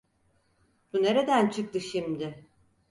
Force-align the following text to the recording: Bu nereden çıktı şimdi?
Bu 0.93 1.03
nereden 1.03 1.49
çıktı 1.49 1.81
şimdi? 1.81 2.45